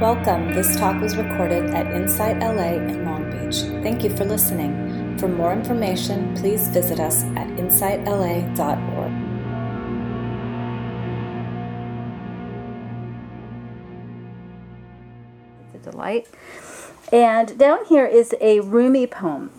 [0.00, 0.52] Welcome.
[0.52, 3.62] This talk was recorded at Insight LA in Long Beach.
[3.82, 5.16] Thank you for listening.
[5.16, 9.12] For more information, please visit us at insightla.org.
[15.64, 16.28] It's a delight.
[17.10, 19.50] And down here is a Rumi poem.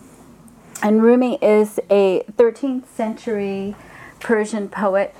[0.84, 3.74] And Rumi is a 13th century
[4.20, 5.16] Persian poet,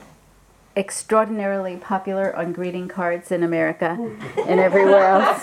[0.78, 3.98] extraordinarily popular on greeting cards in America
[4.46, 5.42] and everywhere else.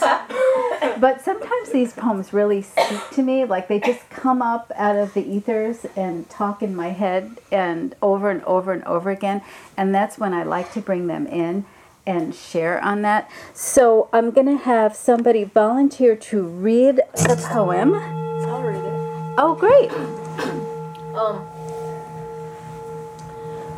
[0.99, 5.13] But sometimes these poems really speak to me, like they just come up out of
[5.13, 9.41] the ethers and talk in my head and over and over and over again.
[9.75, 11.65] And that's when I like to bring them in
[12.07, 13.29] and share on that.
[13.53, 17.95] So I'm going to have somebody volunteer to read the poem.
[17.95, 19.35] I'll read it.
[19.37, 19.91] Oh, great.
[21.15, 21.45] Um,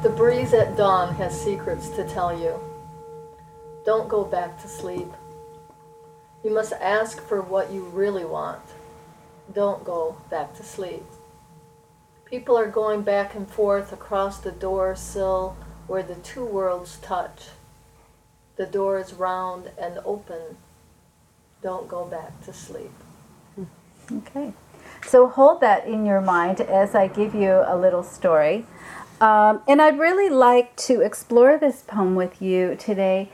[0.03, 2.59] the breeze at dawn has secrets to tell you.
[3.85, 5.07] Don't go back to sleep.
[6.43, 8.61] You must ask for what you really want.
[9.53, 11.03] Don't go back to sleep.
[12.25, 17.45] People are going back and forth across the door sill where the two worlds touch.
[18.57, 20.57] The door is round and open.
[21.63, 22.91] Don't go back to sleep.
[23.55, 24.17] Hmm.
[24.17, 24.53] Okay.
[25.05, 28.65] So hold that in your mind as I give you a little story.
[29.19, 33.29] Um, and I'd really like to explore this poem with you today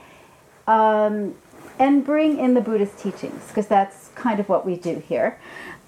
[0.66, 1.34] um,
[1.78, 5.38] and bring in the Buddhist teachings, because that's kind of what we do here,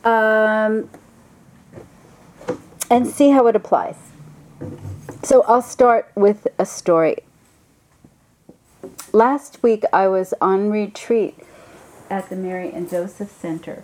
[0.04, 0.90] um,
[2.90, 3.96] and see how it applies.
[5.22, 7.18] So I'll start with a story.
[9.12, 11.38] Last week I was on retreat
[12.10, 13.82] at the Mary and Joseph Center.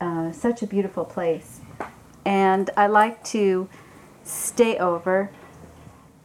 [0.00, 1.60] Uh, such a beautiful place.
[2.24, 3.68] And I like to
[4.26, 5.30] stay over,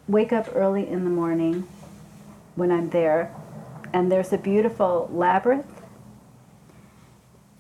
[0.08, 1.68] wake up early in the morning
[2.56, 3.34] when I'm there,
[3.94, 5.82] and there's a beautiful labyrinth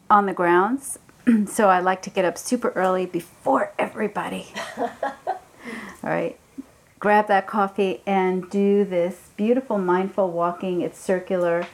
[0.10, 1.00] on the grounds.
[1.48, 4.48] so I like to get up super early before everybody.
[4.78, 4.90] All
[6.04, 6.38] right.
[7.00, 10.82] Grab that coffee and do this beautiful mindful walking.
[10.82, 11.66] It's circular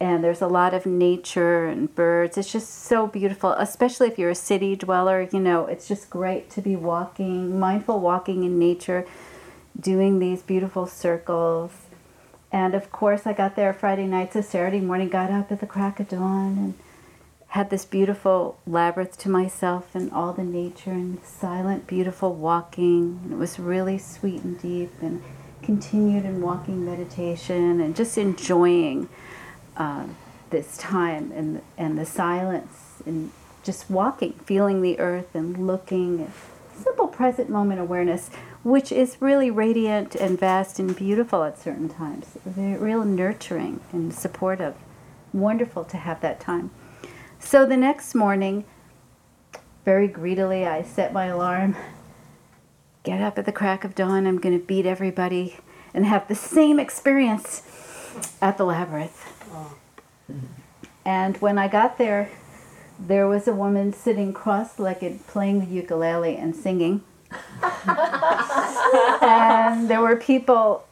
[0.00, 2.36] and there's a lot of nature and birds.
[2.36, 5.28] It's just so beautiful, especially if you're a city dweller.
[5.32, 9.06] You know, it's just great to be walking, mindful walking in nature,
[9.78, 11.72] doing these beautiful circles.
[12.50, 15.66] And of course, I got there Friday night, so Saturday morning, got up at the
[15.66, 16.74] crack of dawn and
[17.48, 23.28] had this beautiful labyrinth to myself and all the nature and silent, beautiful walking.
[23.30, 25.22] It was really sweet and deep, and
[25.62, 29.08] continued in walking meditation and just enjoying
[29.76, 30.06] uh,
[30.50, 33.30] this time and and the silence and
[33.64, 36.30] just walking, feeling the earth and looking.
[36.76, 38.28] Simple present moment awareness,
[38.62, 42.36] which is really radiant and vast and beautiful at certain times.
[42.44, 44.74] Very real nurturing and supportive.
[45.32, 46.70] Wonderful to have that time.
[47.38, 48.64] So the next morning,
[49.84, 51.76] very greedily, I set my alarm.
[53.02, 54.26] Get up at the crack of dawn.
[54.26, 55.58] I'm going to beat everybody
[55.92, 57.62] and have the same experience
[58.40, 59.33] at the labyrinth.
[61.04, 62.30] And when I got there,
[62.98, 67.02] there was a woman sitting cross legged playing the ukulele and singing.
[69.20, 70.86] and there were people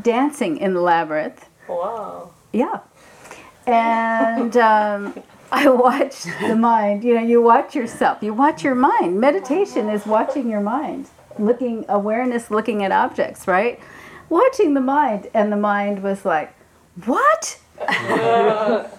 [0.00, 1.48] dancing in the labyrinth.
[1.68, 2.30] Wow.
[2.52, 2.80] Yeah.
[3.66, 5.22] And um,
[5.52, 7.04] I watched the mind.
[7.04, 9.20] You know, you watch yourself, you watch your mind.
[9.20, 13.80] Meditation is watching your mind, looking, awareness looking at objects, right?
[14.28, 15.28] Watching the mind.
[15.34, 16.54] And the mind was like,
[17.04, 17.58] what?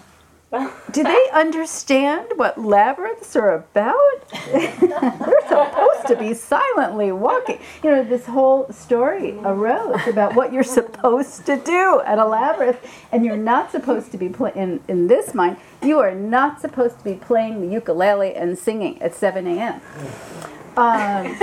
[0.90, 3.94] Do they understand what labyrinths are about?
[4.52, 7.60] We're supposed to be silently walking.
[7.84, 12.80] You know, this whole story arose about what you're supposed to do at a labyrinth,
[13.12, 15.56] and you're not supposed to be playing in, in this mind.
[15.84, 19.80] You are not supposed to be playing the ukulele and singing at 7 a.m.
[20.76, 21.38] Um,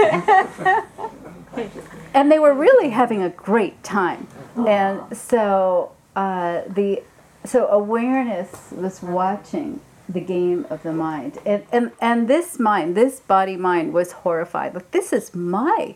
[2.14, 4.28] and they were really having a great time,
[4.58, 7.04] and so uh, the
[7.48, 11.38] so awareness was watching the game of the mind.
[11.46, 14.74] And, and and this mind this body mind was horrified.
[14.74, 15.96] Like this is my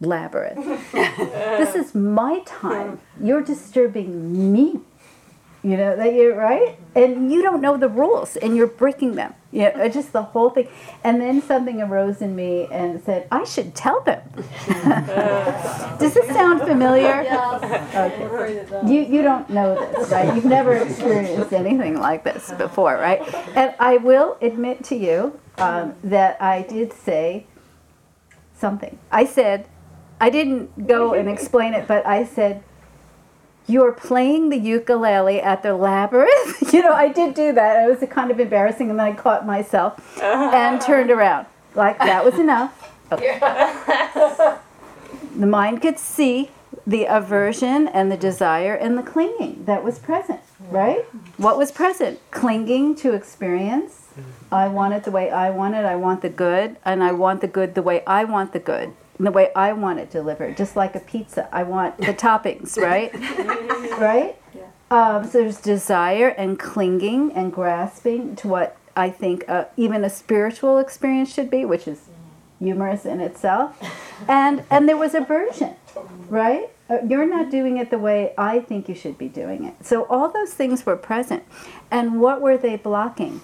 [0.00, 0.92] labyrinth.
[1.64, 3.00] This is my time.
[3.20, 4.80] You're disturbing me
[5.64, 9.34] you know that you're right and you don't know the rules and you're breaking them
[9.50, 10.68] you know just the whole thing
[11.02, 14.20] and then something arose in me and said i should tell them
[15.98, 17.24] does this sound familiar
[17.94, 18.92] Okay.
[18.92, 20.34] you you don't know this, right?
[20.34, 23.22] You've never experienced anything like this before, right?
[23.56, 27.46] And I will admit to you um, that I did say
[28.54, 28.98] something.
[29.10, 29.68] I said,
[30.20, 32.62] I didn't go and explain it, but I said,
[33.66, 36.72] you're playing the ukulele at the labyrinth.
[36.72, 37.84] you know, I did do that.
[37.84, 41.46] It was kind of embarrassing, and then I caught myself and turned around.
[41.74, 42.92] Like, that was enough.
[43.10, 43.38] Okay.
[45.36, 46.50] the mind could see
[46.86, 50.40] the aversion and the desire and the clinging that was present,
[50.70, 51.04] right?
[51.36, 52.20] What was present?
[52.30, 54.08] Clinging to experience.
[54.12, 54.54] Mm-hmm.
[54.54, 55.84] I want it the way I want it.
[55.84, 58.84] I want the good, and I want the good the way I want the good,
[58.88, 60.56] and the way I want it delivered.
[60.56, 63.12] Just like a pizza, I want the toppings, right?
[64.00, 64.36] right?
[64.90, 70.10] Um, so there's desire and clinging and grasping to what I think uh, even a
[70.10, 72.08] spiritual experience should be, which is
[72.58, 73.76] humorous in itself.
[74.28, 75.74] And and there was aversion,
[76.28, 76.70] right?
[76.88, 79.84] Uh, You're not doing it the way I think you should be doing it.
[79.84, 81.42] So all those things were present.
[81.90, 83.40] And what were they blocking?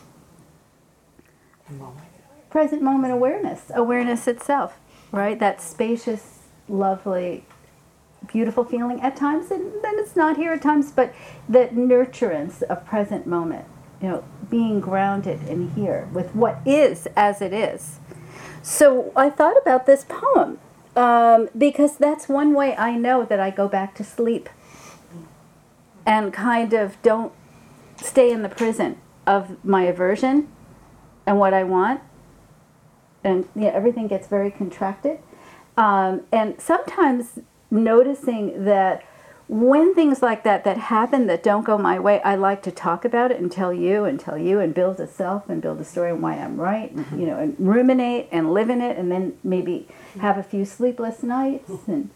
[2.50, 4.78] Present moment awareness, awareness itself,
[5.12, 5.38] right?
[5.38, 7.44] That spacious, lovely,
[8.26, 11.14] beautiful feeling at times, and then it's not here at times, but
[11.48, 13.66] that nurturance of present moment,
[14.00, 17.98] you know, being grounded in here with what is as it is.
[18.62, 20.58] So I thought about this poem
[20.96, 24.48] um, because that's one way I know that I go back to sleep
[26.04, 27.32] and kind of don't
[27.96, 30.48] stay in the prison of my aversion
[31.26, 32.00] and what I want.
[33.22, 35.18] And yeah, everything gets very contracted.
[35.76, 37.38] Um, and sometimes
[37.70, 39.04] noticing that
[39.48, 43.04] when things like that that happen that don't go my way, I like to talk
[43.04, 45.84] about it and tell you and tell you and build a self and build a
[45.84, 49.10] story on why I'm right, and, you know, and ruminate and live in it, and
[49.10, 49.88] then maybe
[50.20, 52.10] have a few sleepless nights and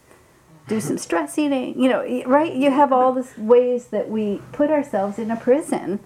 [0.69, 1.81] do some stress eating.
[1.81, 2.55] You know, right?
[2.55, 5.99] You have all these ways that we put ourselves in a prison.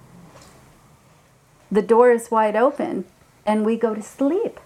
[1.71, 3.05] The door is wide open,
[3.45, 4.61] and we go to sleep.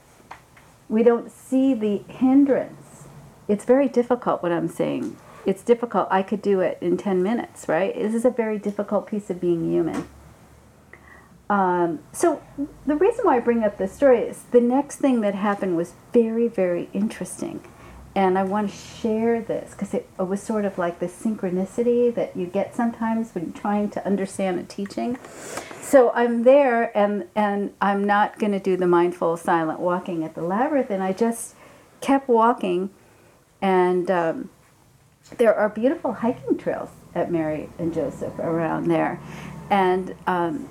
[0.92, 3.08] We don't see the hindrance.
[3.48, 6.08] It's very difficult what I'm saying it's difficult.
[6.10, 7.94] I could do it in 10 minutes, right?
[7.94, 10.08] This is a very difficult piece of being human.
[11.50, 12.42] Um, so,
[12.86, 15.94] the reason why I bring up this story is the next thing that happened was
[16.12, 17.62] very, very interesting.
[18.14, 22.14] And I want to share this because it, it was sort of like the synchronicity
[22.14, 25.18] that you get sometimes when you're trying to understand a teaching.
[25.80, 30.34] So I'm there and, and I'm not going to do the mindful silent walking at
[30.34, 30.90] the labyrinth.
[30.90, 31.54] And I just
[32.00, 32.90] kept walking
[33.62, 34.50] and um,
[35.38, 39.20] there are beautiful hiking trails at Mary and Joseph around there,
[39.70, 40.68] and um,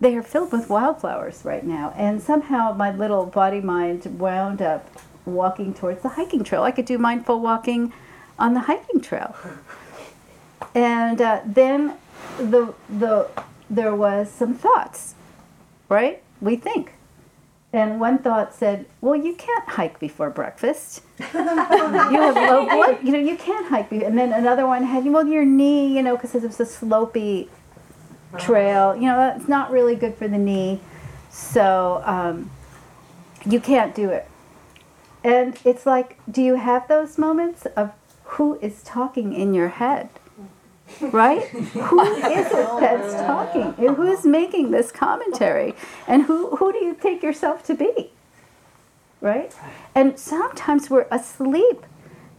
[0.00, 1.92] they are filled with wildflowers right now.
[1.96, 4.88] And somehow my little body mind wound up
[5.26, 6.62] walking towards the hiking trail.
[6.62, 7.92] I could do mindful walking
[8.38, 9.34] on the hiking trail,
[10.74, 11.94] and uh, then
[12.38, 13.28] the the
[13.68, 15.14] there was some thoughts,
[15.88, 16.22] right?
[16.40, 16.92] We think.
[17.72, 21.02] And one thought said, "Well, you can't hike before breakfast.
[21.18, 22.98] you have low blood.
[23.02, 24.04] You know, you can't hike." Be-.
[24.04, 27.48] And then another one had, "Well, your knee, you know, because it was a slopey
[28.38, 28.94] trail.
[28.94, 30.80] You know, it's not really good for the knee,
[31.30, 32.50] so um,
[33.44, 34.26] you can't do it."
[35.24, 37.92] And it's like, do you have those moments of
[38.24, 40.08] who is talking in your head?
[41.00, 41.42] right?
[41.48, 43.72] who is it that's talking?
[43.94, 45.74] Who's making this commentary?
[46.06, 48.10] And who, who do you take yourself to be?
[49.20, 49.54] Right?
[49.94, 51.84] And sometimes we're asleep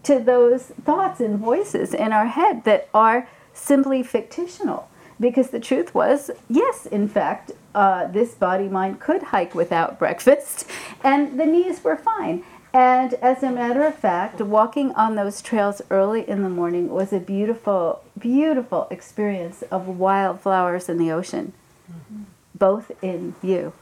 [0.03, 4.89] to those thoughts and voices in our head that are simply fictional.
[5.19, 10.65] Because the truth was, yes, in fact, uh, this body mind could hike without breakfast,
[11.03, 12.43] and the knees were fine.
[12.73, 17.13] And as a matter of fact, walking on those trails early in the morning was
[17.13, 21.53] a beautiful, beautiful experience of wildflowers in the ocean,
[21.91, 22.23] mm-hmm.
[22.53, 23.73] both in view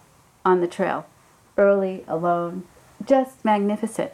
[0.46, 1.06] on the trail,
[1.58, 2.63] early, alone,
[3.04, 4.12] just magnificent.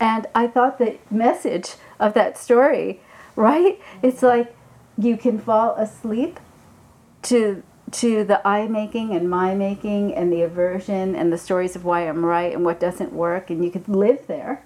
[0.00, 3.00] And I thought the message of that story,
[3.36, 3.78] right?
[4.02, 4.54] It's like
[4.98, 6.40] you can fall asleep
[7.22, 11.84] to to the I making and my making and the aversion and the stories of
[11.84, 14.62] why I'm right and what doesn't work, and you could live there,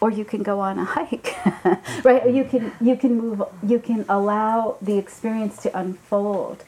[0.00, 1.36] or you can go on a hike,
[2.04, 2.24] right?
[2.24, 6.64] Or you can you can move, you can allow the experience to unfold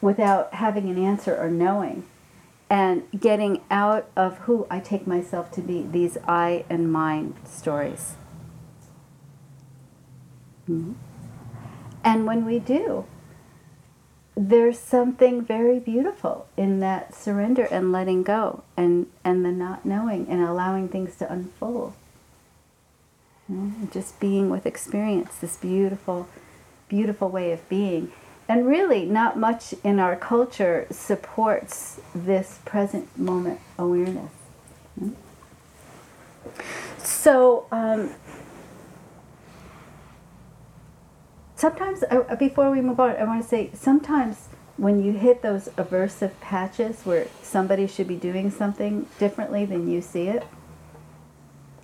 [0.00, 2.04] without having an answer or knowing,
[2.70, 5.82] and getting out of who I take myself to be.
[5.82, 8.14] These I and mine stories.
[10.68, 10.92] Mm-hmm.
[12.02, 13.06] And when we do,
[14.36, 20.26] there's something very beautiful in that surrender and letting go and, and the not knowing
[20.28, 21.92] and allowing things to unfold.
[23.48, 26.28] You know, just being with experience, this beautiful,
[26.88, 28.10] beautiful way of being.
[28.48, 34.32] And really, not much in our culture supports this present moment awareness.
[36.98, 38.10] So, um,
[41.64, 45.68] sometimes, uh, before we move on, I want to say sometimes when you hit those
[45.78, 50.44] aversive patches where somebody should be doing something differently than you see it,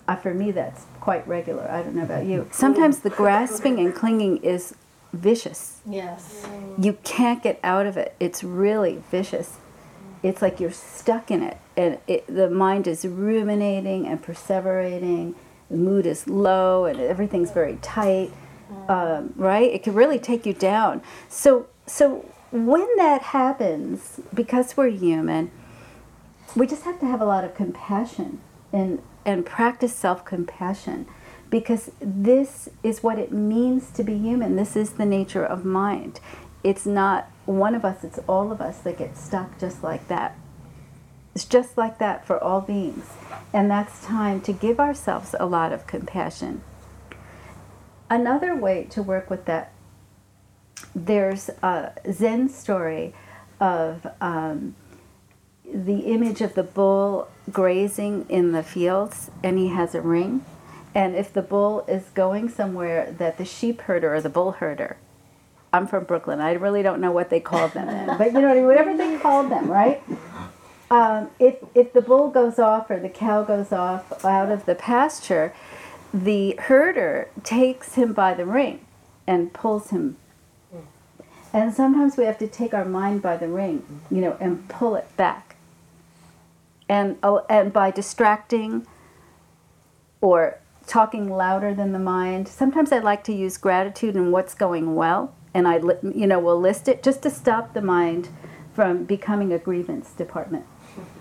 [0.06, 1.70] uh, for me that's quite regular.
[1.70, 2.46] I don't know about you.
[2.50, 4.74] Sometimes the grasping and clinging is
[5.14, 5.80] vicious.
[5.86, 6.46] Yes.
[6.76, 8.14] You can't get out of it.
[8.20, 9.56] It's really vicious.
[10.22, 15.34] It's like you're stuck in it, and it, the mind is ruminating and perseverating.
[15.70, 18.30] The mood is low, and everything's very tight.
[18.88, 19.70] Um, right?
[19.70, 21.02] It can really take you down.
[21.28, 25.50] So, so when that happens, because we're human,
[26.56, 28.40] we just have to have a lot of compassion
[28.72, 31.06] and and practice self-compassion
[31.50, 34.56] because this is what it means to be human.
[34.56, 36.20] This is the nature of mind.
[36.62, 40.38] It's not one of us, it's all of us that get stuck just like that.
[41.34, 43.06] It's just like that for all beings.
[43.52, 46.62] And that's time to give ourselves a lot of compassion.
[48.10, 49.72] Another way to work with that,
[50.94, 53.14] there's a Zen story
[53.60, 54.74] of um,
[55.64, 60.44] the image of the bull grazing in the fields, and he has a ring.
[60.92, 64.96] And if the bull is going somewhere that the sheep herder or the bull herder,
[65.72, 66.40] I'm from Brooklyn.
[66.40, 69.52] I really don't know what they called them then, but you know whatever they called
[69.52, 70.02] them, right?
[70.90, 74.74] Um, if if the bull goes off or the cow goes off out of the
[74.74, 75.54] pasture,
[76.12, 78.84] the herder takes him by the ring
[79.26, 80.16] and pulls him.
[81.52, 84.94] And sometimes we have to take our mind by the ring, you know, and pull
[84.94, 85.56] it back.
[86.88, 88.86] And oh, and by distracting
[90.20, 92.48] or talking louder than the mind.
[92.48, 96.60] Sometimes I like to use gratitude and what's going well, and I, you know, will
[96.60, 98.28] list it just to stop the mind
[98.74, 100.64] from becoming a grievance department.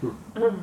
[0.02, 0.62] Hmm.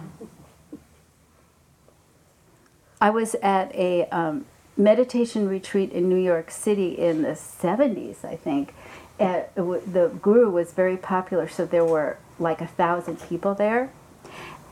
[3.00, 8.36] I was at a um, meditation retreat in New York City in the 70s, I
[8.36, 8.74] think.
[9.18, 13.90] At, the guru was very popular, so there were like a thousand people there.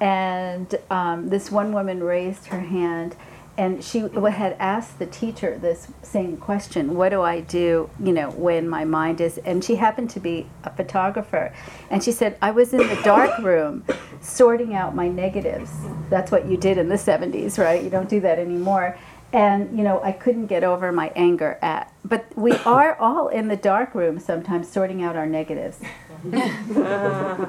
[0.00, 3.16] And um, this one woman raised her hand
[3.56, 8.30] and she had asked the teacher this same question what do i do you know
[8.30, 11.54] when my mind is and she happened to be a photographer.
[11.90, 13.84] And she said i was in the dark room
[14.20, 15.70] sorting out my negatives.
[16.08, 17.82] That's what you did in the 70s right?
[17.82, 18.98] You don't do that anymore.
[19.32, 23.48] And you know i couldn't get over my anger at but we are all in
[23.48, 25.78] the dark room sometimes sorting out our negatives.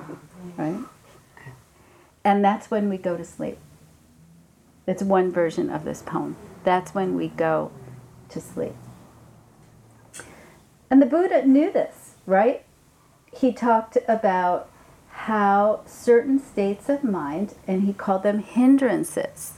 [0.58, 0.78] Right?
[2.24, 3.58] And that's when we go to sleep
[4.88, 6.36] it's one version of this poem.
[6.64, 7.72] That's when we go
[8.30, 8.76] to sleep.
[10.90, 12.64] And the Buddha knew this, right?
[13.36, 14.70] He talked about
[15.10, 19.54] how certain states of mind, and he called them hindrances,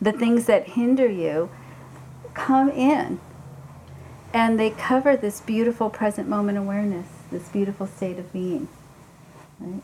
[0.00, 1.50] the things that hinder you,
[2.34, 3.20] come in.
[4.32, 8.68] And they cover this beautiful present moment awareness, this beautiful state of being.
[9.58, 9.82] Right?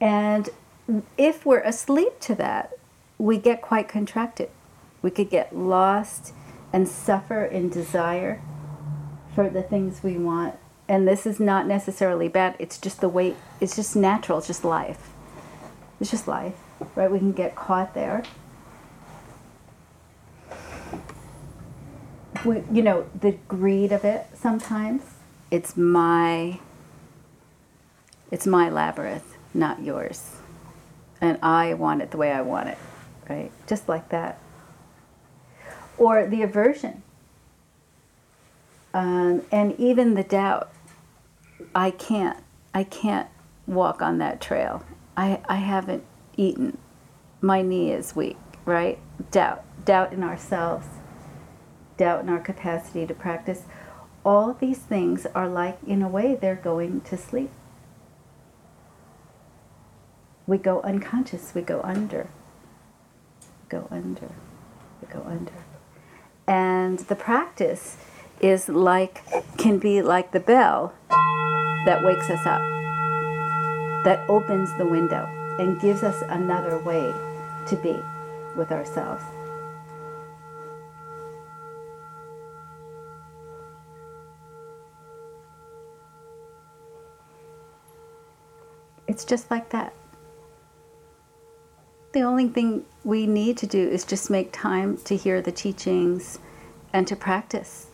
[0.00, 0.48] And
[1.16, 2.72] if we're asleep to that,
[3.18, 4.50] we get quite contracted.
[5.02, 6.32] We could get lost
[6.72, 8.42] and suffer in desire
[9.34, 10.56] for the things we want.
[10.88, 12.56] And this is not necessarily bad.
[12.58, 14.38] It's just the way, it's just natural.
[14.38, 15.10] It's just life.
[16.00, 16.54] It's just life,
[16.94, 17.10] right?
[17.10, 18.22] We can get caught there.
[22.44, 25.02] We, you know, the greed of it sometimes.
[25.50, 26.58] It's my,
[28.30, 30.36] it's my labyrinth, not yours
[31.24, 32.76] and I want it the way I want it,
[33.30, 33.50] right?
[33.66, 34.38] Just like that.
[35.96, 37.02] Or the aversion.
[38.92, 40.70] Um, and even the doubt.
[41.74, 42.44] I can't.
[42.74, 43.28] I can't
[43.66, 44.84] walk on that trail.
[45.16, 46.04] I, I haven't
[46.36, 46.76] eaten.
[47.40, 48.98] My knee is weak, right?
[49.30, 49.64] Doubt.
[49.86, 50.86] Doubt in ourselves.
[51.96, 53.62] Doubt in our capacity to practice.
[54.26, 57.50] All these things are like, in a way, they're going to sleep
[60.46, 62.28] we go unconscious, we go under.
[63.68, 64.30] Go under.
[65.00, 65.52] We go under.
[66.46, 67.96] And the practice
[68.40, 69.22] is like,
[69.56, 70.92] can be like the bell
[71.86, 72.60] that wakes us up,
[74.04, 75.26] that opens the window
[75.58, 77.14] and gives us another way
[77.66, 77.98] to be
[78.56, 79.24] with ourselves.
[89.06, 89.94] It's just like that
[92.14, 96.38] the only thing we need to do is just make time to hear the teachings
[96.92, 97.88] and to practice.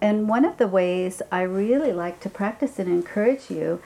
[0.00, 3.80] And one of the ways I really like to practice and encourage you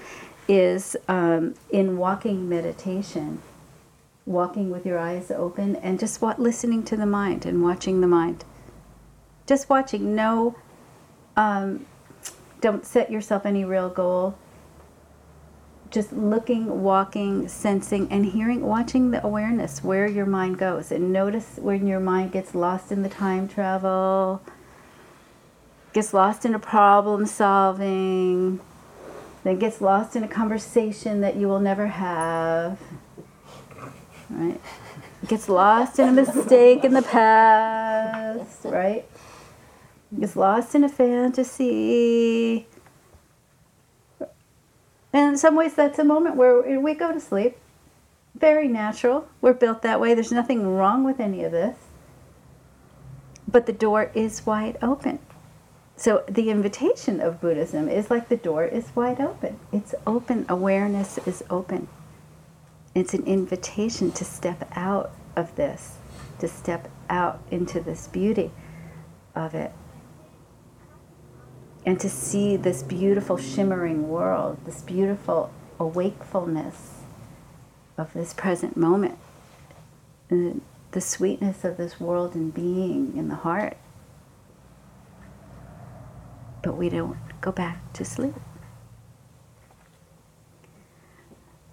[0.49, 3.41] is um, in walking meditation.
[4.29, 8.45] walking with your eyes open and just listening to the mind and watching the mind.
[9.47, 10.15] Just watching.
[10.15, 10.55] No,
[11.37, 11.87] um,
[12.61, 14.37] don't set yourself any real goal.
[15.91, 20.93] Just looking, walking, sensing, and hearing, watching the awareness where your mind goes.
[20.93, 24.43] And notice when your mind gets lost in the time travel,
[25.95, 28.61] gets lost in a problem solving,
[29.45, 32.79] then gets lost in a conversation that you will never have.
[34.29, 34.61] Right?
[35.27, 39.07] Gets lost in a mistake in the past, right?
[40.19, 42.67] Gets lost in a fantasy.
[45.19, 47.57] And in some ways, that's a moment where we go to sleep.
[48.37, 49.27] Very natural.
[49.41, 50.15] We're built that way.
[50.15, 51.77] There's nothing wrong with any of this.
[53.49, 55.19] But the door is wide open.
[55.97, 59.59] So the invitation of Buddhism is like the door is wide open.
[59.73, 60.47] It's open.
[60.49, 61.89] Awareness is open.
[62.95, 65.97] It's an invitation to step out of this,
[66.39, 68.53] to step out into this beauty
[69.35, 69.73] of it,
[71.87, 77.03] and to see this beautiful shimmering world, this beautiful awakefulness
[77.97, 79.19] of this present moment,
[80.31, 80.61] and
[80.93, 83.77] the sweetness of this world and being in the heart
[86.63, 88.35] but we don't go back to sleep.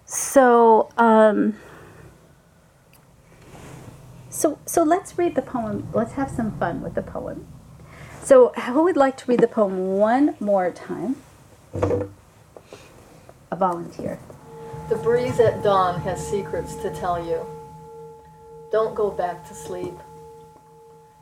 [0.04, 1.56] So, um,
[4.30, 5.88] so, so let's read the poem.
[5.92, 7.46] Let's have some fun with the poem.
[8.26, 11.14] So, who would like to read the poem one more time?
[13.52, 14.18] A volunteer.
[14.88, 17.46] The breeze at dawn has secrets to tell you.
[18.72, 19.94] Don't go back to sleep.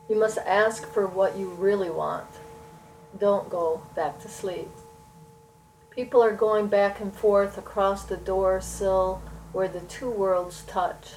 [0.09, 2.25] You must ask for what you really want
[3.19, 4.71] don't go back to sleep.
[5.91, 9.21] People are going back and forth across the door sill
[9.53, 11.11] where the two worlds touch.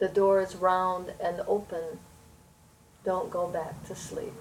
[0.00, 2.00] The door is round and open.
[3.04, 4.34] Don't go back to sleep.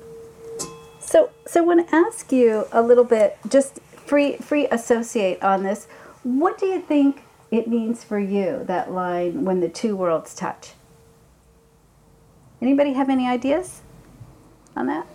[1.11, 5.63] So, so I want to ask you a little bit, just free, free associate on
[5.63, 5.89] this.
[6.23, 10.71] What do you think it means for you that line when the two worlds touch?
[12.61, 13.81] Anybody have any ideas
[14.73, 15.05] on that?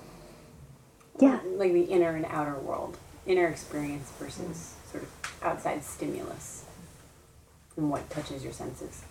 [1.18, 1.38] Yeah.
[1.38, 5.08] Um, like the inner and outer world, inner experience versus sort of
[5.42, 6.66] outside stimulus
[7.74, 9.02] and what touches your senses.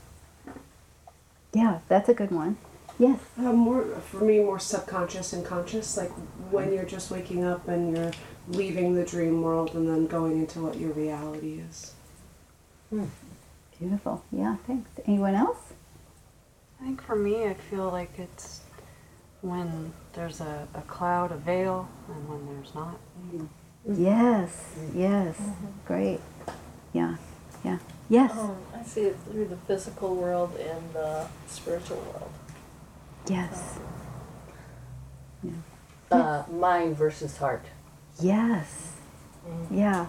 [1.52, 2.58] Yeah, that's a good one.
[2.98, 3.20] Yes.
[3.38, 5.98] Uh, more for me, more subconscious and conscious.
[5.98, 6.12] Like
[6.52, 8.12] when you're just waking up and you're
[8.48, 11.94] leaving the dream world and then going into what your reality is.
[12.90, 13.06] Hmm.
[13.80, 14.24] Beautiful.
[14.32, 14.56] Yeah.
[14.68, 14.90] Thanks.
[15.06, 15.74] Anyone else?
[16.80, 18.62] I think for me, I feel like it's
[19.42, 22.98] when there's a, a cloud, a veil, and when there's not.
[23.88, 25.68] Yes, yes, mm-hmm.
[25.86, 26.20] great.
[26.94, 27.18] Yeah,
[27.64, 27.78] yeah,
[28.10, 28.32] yes.
[28.32, 32.32] Um, I see it through the physical world and the spiritual world.
[33.28, 33.80] Yes.
[35.44, 35.52] Yeah.
[36.12, 37.66] Uh, mind versus heart.
[38.22, 38.94] Yes.
[39.48, 39.78] Mm.
[39.78, 40.08] Yeah.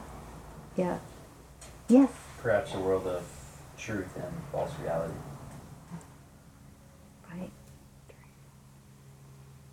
[0.76, 0.98] Yeah.
[1.88, 2.10] Yes.
[2.42, 3.24] Perhaps a world of
[3.78, 5.14] truth and false reality.
[7.30, 7.50] Right.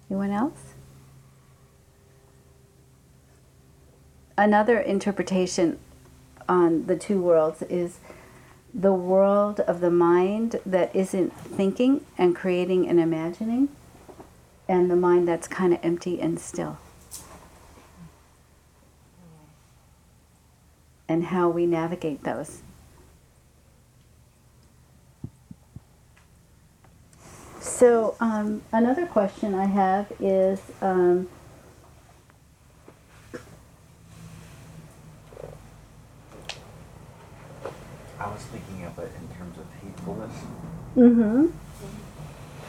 [0.10, 0.74] Anyone else?
[4.38, 5.80] Another interpretation
[6.50, 8.00] on the two worlds is
[8.74, 13.70] the world of the mind that isn't thinking and creating and imagining,
[14.68, 16.80] and the mind that's kind of empty and still.
[21.08, 22.62] And how we navigate those.
[27.60, 31.30] So um, another question I have is um,
[38.20, 40.32] I was thinking of it in terms of heedfulness.
[40.96, 41.48] Mm-hmm.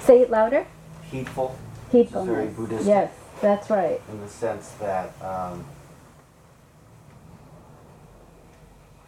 [0.01, 0.67] Say it louder.
[1.11, 1.57] Heedful.
[1.93, 2.27] Heedfulness.
[2.27, 2.87] Very Buddhist.
[2.87, 4.01] Yes, that's right.
[4.11, 5.65] In the sense that um,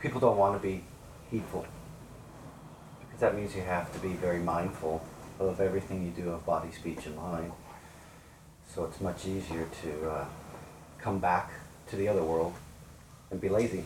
[0.01, 0.85] people don't want to be
[1.31, 1.67] heedful
[3.01, 5.03] because that means you have to be very mindful
[5.41, 7.53] of everything you do of body, speech, and mind.
[8.75, 10.25] So it's much easier to uh,
[10.99, 11.51] come back
[11.89, 12.55] to the other world
[13.31, 13.85] and be lazy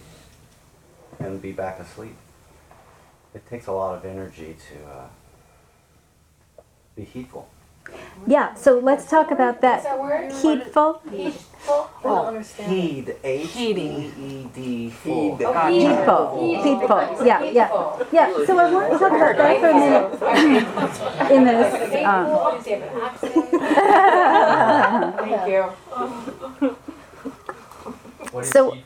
[1.19, 2.17] and be back asleep.
[3.35, 5.07] It takes a lot of energy to uh,
[7.01, 7.49] be heedful.
[8.27, 9.83] Yeah, so let's talk about that.
[9.83, 10.31] that word?
[10.31, 11.01] Heedful.
[11.11, 11.91] Heedful.
[11.99, 12.71] I don't understand.
[12.73, 13.17] Heed.
[13.25, 14.91] H E E D.
[14.91, 15.37] Full.
[15.39, 16.63] Heedful.
[16.63, 17.27] Heedful.
[17.27, 18.45] Yeah, yeah, yeah.
[18.47, 21.33] So I want to talk about that for a minute.
[21.33, 21.71] In this.
[22.07, 22.27] Um.
[25.19, 25.63] Thank you.
[28.45, 28.77] So-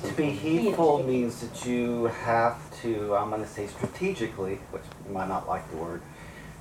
[0.00, 5.12] Heedful be heedful means that you have to, I'm going to say strategically, which you
[5.12, 6.02] might not like the word,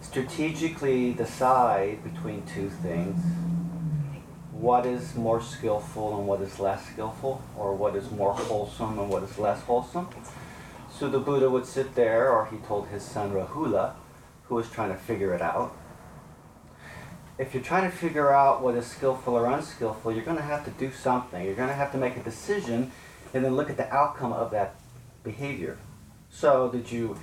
[0.02, 3.24] strategically decide between two things.
[4.52, 9.08] What is more skillful and what is less skillful, or what is more wholesome and
[9.08, 10.08] what is less wholesome.
[10.90, 13.94] So the Buddha would sit there, or he told his son Rahula,
[14.46, 15.78] who was trying to figure it out.
[17.38, 20.66] If you're trying to figure out what is skillful or unskillful, you're going to have
[20.66, 21.46] to do something.
[21.46, 22.92] You're going to have to make a decision
[23.34, 24.76] and then look at the outcome of that
[25.24, 25.78] behavior.
[26.32, 27.18] So, did you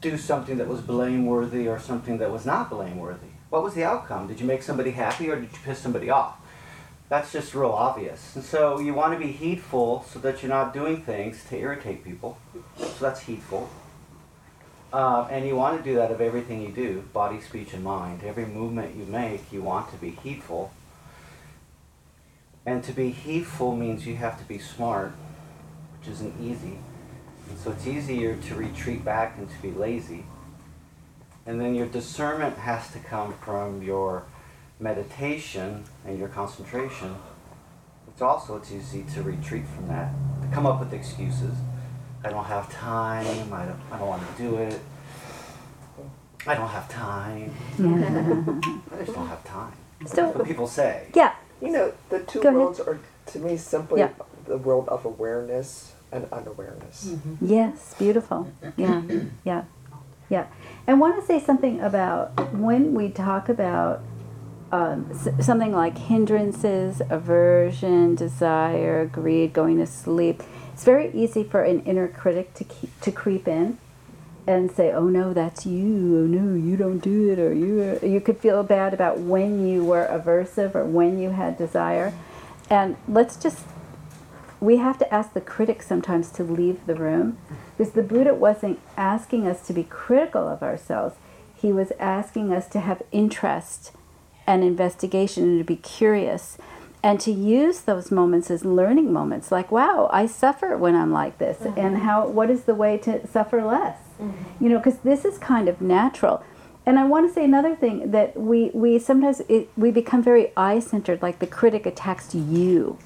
[0.00, 3.28] do something that was blameworthy or something that was not blameworthy?
[3.50, 4.26] What was the outcome?
[4.26, 6.36] Did you make somebody happy or did you piss somebody off?
[7.08, 8.34] That's just real obvious.
[8.34, 12.04] And so, you want to be heedful so that you're not doing things to irritate
[12.04, 12.38] people.
[12.76, 13.70] So, that's heedful.
[14.94, 18.22] Uh, and you want to do that of everything you do body, speech, and mind.
[18.22, 20.72] Every movement you make, you want to be heedful.
[22.66, 25.12] And to be heedful means you have to be smart,
[25.98, 26.78] which isn't easy.
[27.50, 30.24] And so it's easier to retreat back and to be lazy.
[31.46, 34.24] And then your discernment has to come from your
[34.80, 37.16] meditation and your concentration.
[38.08, 40.10] It's also it's easy to retreat from that,
[40.42, 41.54] to come up with excuses.
[42.24, 44.80] I don't have time, I don't, I don't want to do it.
[46.46, 47.52] I don't have time.
[48.92, 49.72] I just don't have time.
[50.06, 51.08] So- That's what people say.
[51.14, 51.34] Yeah.
[51.64, 52.60] You know, the two Go ahead.
[52.60, 54.10] worlds are to me simply Yeah.
[54.46, 57.14] the world of awareness and unawareness.
[57.40, 58.48] Yes, beautiful.
[58.76, 59.02] Yeah,
[59.44, 59.64] yeah,
[60.28, 60.46] yeah.
[60.86, 64.02] And want to say something about when we talk about
[64.72, 70.42] um, s- something like hindrances, aversion, desire, greed, going to sleep.
[70.72, 73.78] It's very easy for an inner critic to keep, to creep in
[74.46, 75.86] and say, "Oh no, that's you.
[75.86, 79.84] Oh no, you don't do it." Or you you could feel bad about when you
[79.84, 82.12] were aversive or when you had desire.
[82.70, 83.60] And let's just
[84.60, 87.38] we have to ask the critic sometimes to leave the room
[87.76, 91.16] because the Buddha wasn't asking us to be critical of ourselves.
[91.54, 93.92] He was asking us to have interest
[94.46, 96.58] and investigation and to be curious
[97.02, 101.38] and to use those moments as learning moments like wow i suffer when i'm like
[101.38, 102.04] this and uh-huh.
[102.04, 104.64] how what is the way to suffer less Mm-hmm.
[104.64, 106.42] you know because this is kind of natural
[106.86, 110.52] and i want to say another thing that we we sometimes it, we become very
[110.56, 112.98] i centered like the critic attacks you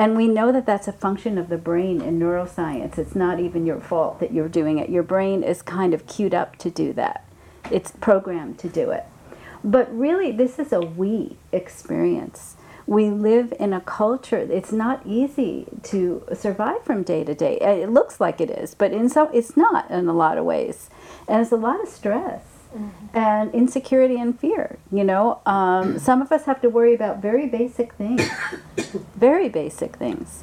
[0.00, 2.96] and we know that that's a function of the brain in neuroscience.
[2.96, 4.88] It's not even your fault that you're doing it.
[4.88, 7.26] Your brain is kind of queued up to do that,
[7.70, 9.04] it's programmed to do it.
[9.62, 12.56] But really, this is a we experience.
[12.90, 17.56] We live in a culture, it's not easy to survive from day to day.
[17.60, 20.90] It looks like it is, but in some, it's not in a lot of ways.
[21.28, 22.42] And it's a lot of stress
[23.14, 24.80] and insecurity and fear.
[24.90, 28.28] You know, um, some of us have to worry about very basic things,
[29.14, 30.42] very basic things,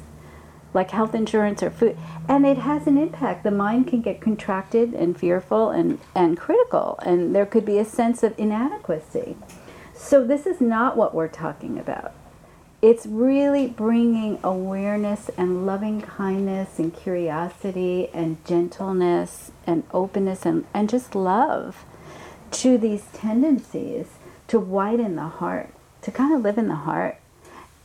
[0.72, 1.98] like health insurance or food,
[2.30, 3.44] and it has an impact.
[3.44, 7.84] The mind can get contracted and fearful and and critical, and there could be a
[7.84, 9.36] sense of inadequacy.
[9.94, 12.14] So this is not what we're talking about.
[12.80, 20.88] It's really bringing awareness and loving kindness and curiosity and gentleness and openness and, and
[20.88, 21.84] just love
[22.52, 24.06] to these tendencies
[24.46, 25.70] to widen the heart,
[26.02, 27.18] to kind of live in the heart.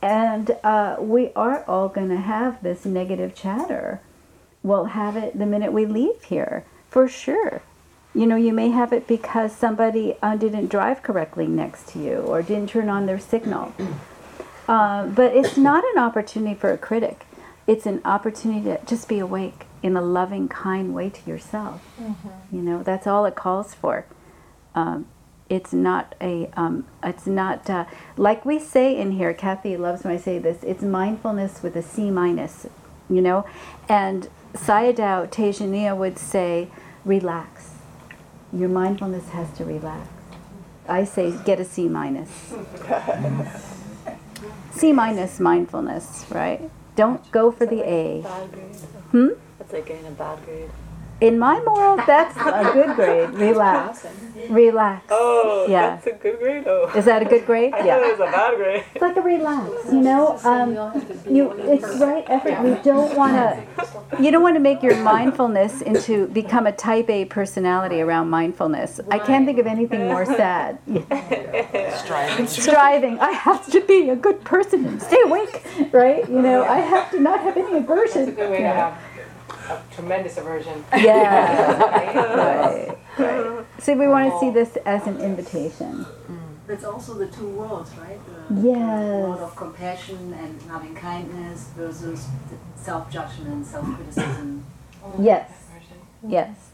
[0.00, 4.00] And uh, we are all going to have this negative chatter.
[4.62, 7.62] We'll have it the minute we leave here, for sure.
[8.14, 12.18] You know, you may have it because somebody uh, didn't drive correctly next to you
[12.18, 13.74] or didn't turn on their signal.
[14.68, 17.26] Uh, but it's not an opportunity for a critic.
[17.66, 21.82] It's an opportunity to just be awake in a loving, kind way to yourself.
[22.52, 24.06] You know, that's all it calls for.
[24.74, 25.06] Um,
[25.48, 26.50] it's not a.
[26.56, 27.84] Um, it's not uh,
[28.16, 29.34] like we say in here.
[29.34, 30.62] Kathy loves when I say this.
[30.62, 32.66] It's mindfulness with a C minus.
[33.10, 33.46] You know,
[33.88, 36.68] and Sayadaw Tejaniya would say,
[37.04, 37.74] relax.
[38.52, 40.08] Your mindfulness has to relax.
[40.88, 42.54] I say get a C minus.
[44.74, 46.70] C minus mindfulness, right?
[46.96, 48.22] Don't go for the A.
[49.12, 49.28] Hmm?
[49.58, 50.70] That's like getting a bad grade.
[51.20, 53.30] In my moral, that's a good grade.
[53.30, 54.04] Relax.
[54.50, 55.06] Relax.
[55.10, 55.90] Oh, Yeah.
[55.90, 56.64] that's a good grade.
[56.66, 57.72] Oh, Is that a good grade?
[57.72, 58.10] I thought it Yeah.
[58.10, 58.84] was a bad grade.
[58.94, 60.38] It's like a relax, you know.
[60.44, 60.72] Um,
[61.30, 62.50] you, it's right effort.
[62.66, 67.08] You don't want to, you don't want to make your mindfulness into become a Type
[67.08, 69.00] A personality around mindfulness.
[69.10, 70.78] I can't think of anything more sad.
[72.04, 72.46] Striving.
[72.48, 73.18] Striving.
[73.20, 76.28] I have to be a good person and stay awake, right?
[76.28, 78.34] You know, I have to not have any That's a aversion.
[78.34, 78.98] good way to have
[79.68, 80.84] a tremendous aversion.
[80.96, 81.78] Yeah.
[81.80, 83.66] right, right.
[83.78, 86.06] See, we want to see this as an invitation.
[86.66, 88.18] That's also the two worlds, right?
[88.48, 89.22] The, Yes.
[89.22, 92.26] The world of compassion and loving kindness versus
[92.76, 94.64] self judgment, self criticism.
[95.18, 95.50] Yes.
[96.26, 96.70] Yes.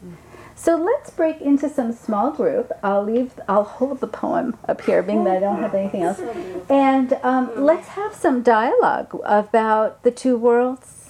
[0.55, 2.71] So let's break into some small group.
[2.83, 3.33] I'll leave.
[3.49, 6.21] I'll hold the poem up here, being that I don't have anything else.
[6.69, 11.00] And um, let's have some dialogue about the two worlds,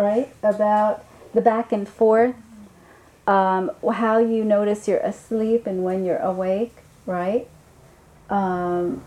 [0.00, 0.32] right?
[0.42, 2.34] About the back and forth,
[3.26, 7.48] um, how you notice you're asleep and when you're awake, right?
[8.28, 9.04] Um,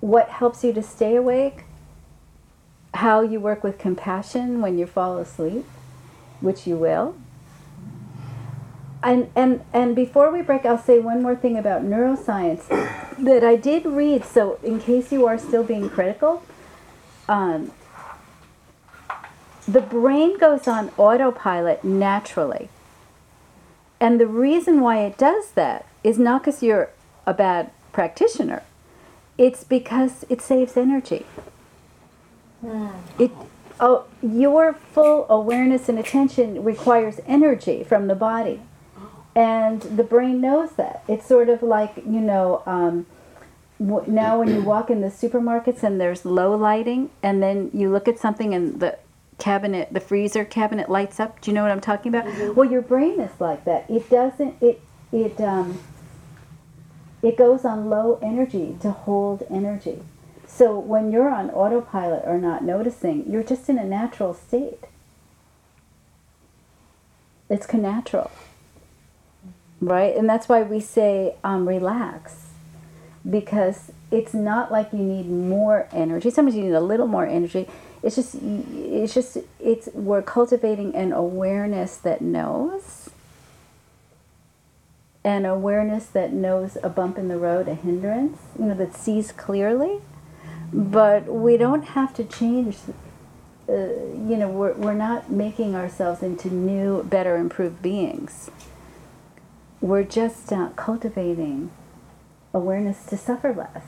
[0.00, 1.64] what helps you to stay awake?
[2.94, 5.64] How you work with compassion when you fall asleep,
[6.40, 7.14] which you will
[9.02, 12.68] and and and before we break i'll say one more thing about neuroscience
[13.18, 16.42] that i did read so in case you are still being critical
[17.28, 17.70] um,
[19.72, 22.68] the brain goes on autopilot naturally
[24.00, 26.90] and the reason why it does that is not because you're
[27.26, 28.62] a bad practitioner
[29.38, 31.24] it's because it saves energy
[33.18, 33.30] it
[33.80, 38.60] oh your full awareness and attention requires energy from the body
[39.34, 41.02] and the brain knows that.
[41.08, 42.62] It's sort of like you know.
[42.66, 43.06] Um,
[44.06, 48.06] now, when you walk in the supermarkets and there's low lighting, and then you look
[48.06, 48.98] at something and the
[49.42, 51.40] cabinet, the freezer cabinet lights up.
[51.40, 52.56] Do you know what I'm talking about?
[52.56, 53.88] Well, your brain is like that.
[53.90, 54.62] It doesn't.
[54.62, 54.80] It
[55.12, 55.80] it um.
[57.22, 60.02] It goes on low energy to hold energy.
[60.46, 64.84] So when you're on autopilot or not noticing, you're just in a natural state.
[67.48, 68.30] It's natural
[69.82, 70.16] right?
[70.16, 72.46] And that's why we say um, relax,
[73.28, 76.30] because it's not like you need more energy.
[76.30, 77.68] Sometimes you need a little more energy.
[78.02, 83.10] It's just, it's just, it's we're cultivating an awareness that knows,
[85.24, 89.30] an awareness that knows a bump in the road, a hindrance, you know, that sees
[89.30, 90.00] clearly.
[90.72, 92.78] But we don't have to change.
[93.68, 98.50] Uh, you know, we're, we're not making ourselves into new, better, improved beings
[99.82, 101.70] we're just uh, cultivating
[102.54, 103.84] awareness to suffer less.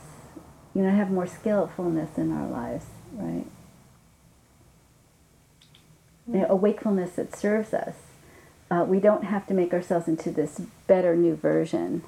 [0.75, 3.45] You know, have more skillfulness in our lives, right?
[6.27, 7.95] You know, a wakefulness that serves us.
[8.71, 12.03] Uh, we don't have to make ourselves into this better new version.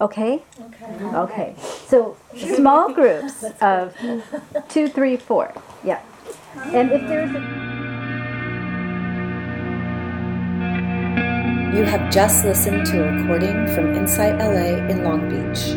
[0.00, 0.42] Okay?
[0.60, 1.04] Okay.
[1.04, 1.54] Okay.
[1.86, 3.96] So small groups of
[4.68, 5.54] two, three, four.
[5.84, 6.00] Yeah.
[6.72, 7.64] And if there's a
[11.74, 15.74] You have just listened to a recording from Insight LA in Long Beach.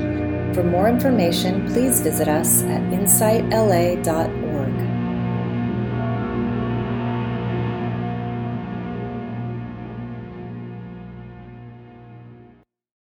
[0.54, 4.47] For more information, please visit us at insightla.org.